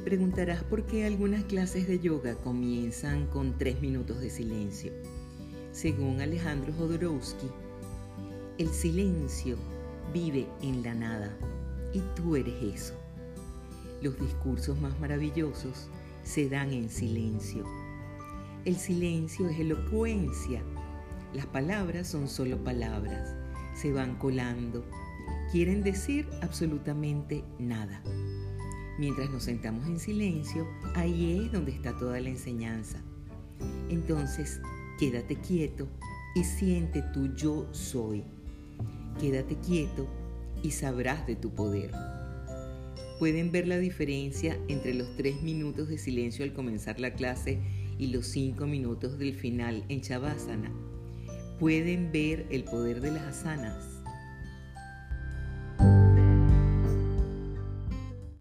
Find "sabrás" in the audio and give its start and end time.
40.70-41.26